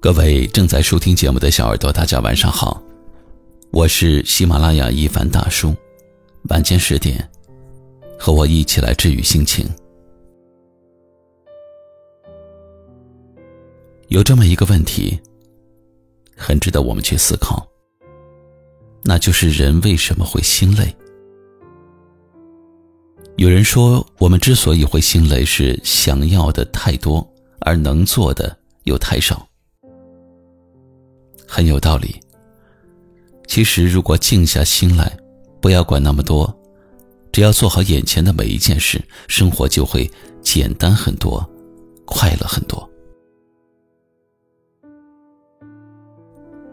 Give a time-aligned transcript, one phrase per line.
[0.00, 2.80] 各位正在收听节目的小耳朵，大家晚上好，
[3.72, 5.74] 我是喜马拉雅一凡大叔。
[6.50, 7.28] 晚间十点，
[8.16, 9.68] 和我一起来治愈心情。
[14.06, 15.18] 有这么一个问题，
[16.36, 17.66] 很值得我们去思考，
[19.02, 20.94] 那就是人为什么会心累？
[23.34, 27.28] 有人说，我们之所以会心累，是想要的太多，
[27.62, 29.47] 而能做的又太少。
[31.58, 32.14] 很有道理。
[33.48, 35.18] 其实，如果静下心来，
[35.60, 36.56] 不要管那么多，
[37.32, 40.08] 只要做好眼前的每一件事，生活就会
[40.40, 41.44] 简单很多，
[42.04, 42.88] 快乐很多。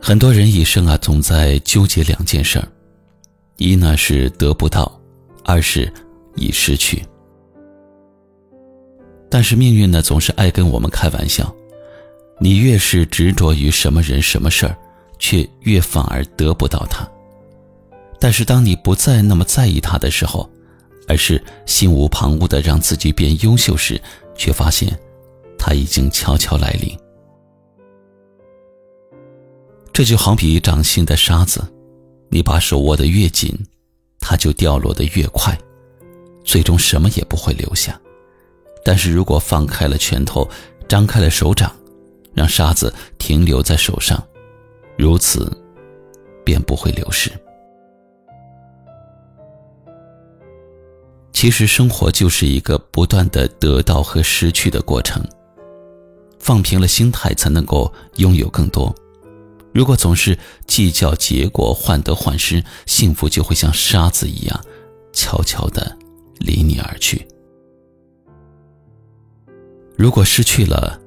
[0.00, 2.66] 很多人一生啊，总在纠结两件事儿：
[3.58, 4.98] 一呢是得不到，
[5.44, 5.92] 二是
[6.36, 7.04] 已失去。
[9.28, 11.54] 但是命运呢，总是爱跟我们开玩笑。
[12.42, 14.74] 你越是执着于什么人、什么事儿，
[15.18, 17.06] 却越反而得不到他。
[18.18, 20.48] 但是，当你不再那么在意他的时候，
[21.06, 24.00] 而是心无旁骛的让自己变优秀时，
[24.34, 24.98] 却发现
[25.58, 26.98] 他已经悄悄来临。
[29.92, 31.62] 这就好比掌心的沙子，
[32.30, 33.54] 你把手握得越紧，
[34.18, 35.58] 它就掉落得越快，
[36.42, 38.00] 最终什么也不会留下。
[38.82, 40.48] 但是如果放开了拳头，
[40.88, 41.74] 张开了手掌，
[42.34, 44.22] 让沙子停留在手上，
[44.96, 45.50] 如此，
[46.44, 47.30] 便不会流失。
[51.32, 55.24] 其实生活就是一个不断的得到和失去的过程。
[56.38, 58.94] 放平了心态，才能够拥有更多。
[59.72, 60.36] 如果总是
[60.66, 64.60] 计较结果，患得患失，幸福就会像沙子一样，
[65.12, 65.96] 悄悄的
[66.38, 67.26] 离你而去。
[69.96, 70.98] 如果失去了，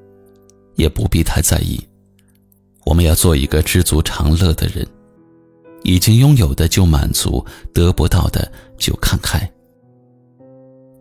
[0.76, 1.80] 也不必太在意。
[2.84, 4.86] 我们要做一个知足常乐的人，
[5.82, 9.50] 已经拥有的就满足，得不到的就看开。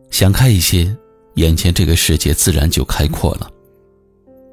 [0.09, 0.95] 想开一些，
[1.35, 3.50] 眼前这个世界自然就开阔了。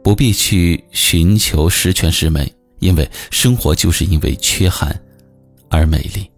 [0.03, 4.99] 不必去寻求十全十美，因为生活就是因为缺憾
[5.69, 6.29] 而美丽。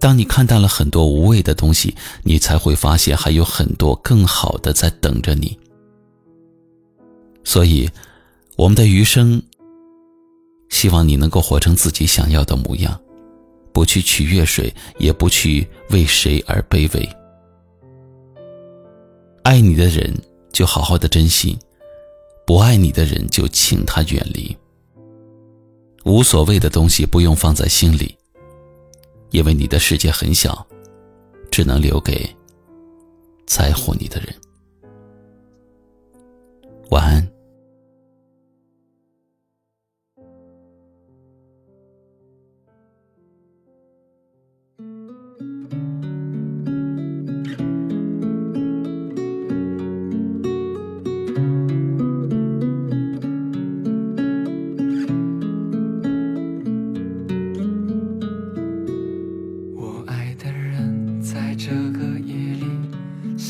[0.00, 5.56] 当你看淡了很多无谓的东西，你才会发现还有很多更好的在等着你。
[7.50, 7.90] 所以，
[8.54, 9.42] 我们的余生，
[10.68, 12.96] 希望你能够活成自己想要的模样，
[13.72, 17.08] 不去取悦谁，也不去为谁而卑微。
[19.42, 20.16] 爱你的人
[20.52, 21.58] 就好好的珍惜，
[22.46, 24.56] 不爱你的人就请他远离。
[26.04, 28.16] 无所谓的东西不用放在心里，
[29.32, 30.64] 因为你的世界很小，
[31.50, 32.32] 只能留给
[33.44, 34.32] 在乎你的人。
[36.90, 37.28] 晚安。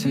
[0.02, 0.08] 这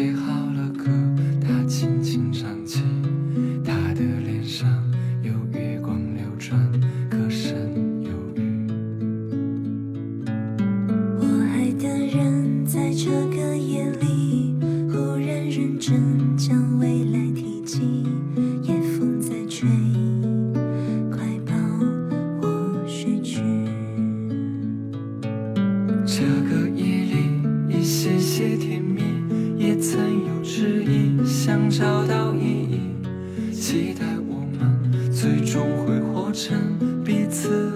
[36.31, 37.69] 成彼此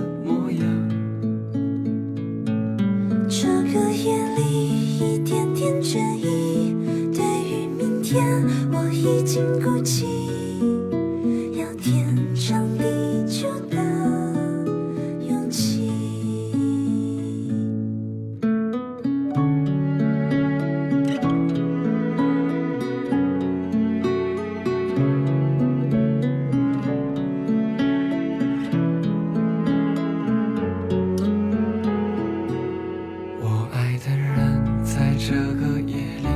[35.33, 36.27] 这个夜里，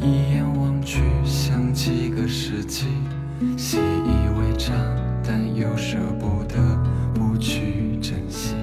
[0.00, 2.86] 一眼望去像几个世纪，
[3.58, 4.74] 习以为常，
[5.22, 6.56] 但又舍不得
[7.12, 8.54] 不去珍惜。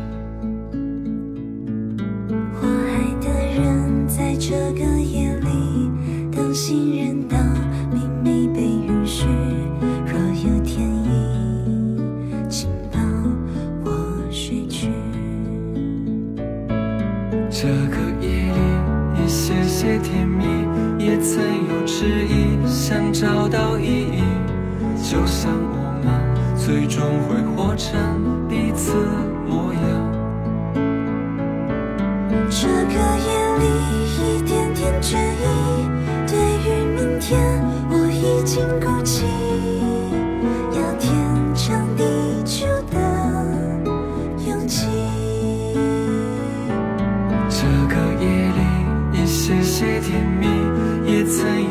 [2.55, 5.91] 我爱的人在这个夜里，
[6.35, 7.39] 当信任当
[7.93, 9.27] 秘密被允许，
[10.07, 12.99] 若有天意，请抱
[13.85, 14.89] 我睡去。
[17.51, 18.12] 这个。
[19.83, 20.45] 些甜蜜，
[20.97, 24.23] 也曾有迟疑，想找到意义。
[25.03, 26.07] 就像我们
[26.55, 28.95] 最终会活成彼此
[29.45, 29.83] 模样。
[32.49, 32.95] 这个
[33.27, 33.27] 夜
[33.59, 33.65] 里，
[34.21, 35.43] 一点点倦意，
[36.27, 36.31] 对
[36.63, 39.25] 于明天，我已经鼓起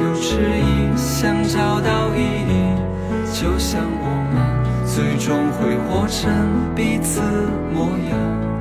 [0.03, 2.75] 有迟疑，想找到意义。
[3.33, 4.37] 就像我们
[4.85, 7.21] 最终会活成彼此
[7.73, 8.52] 模样。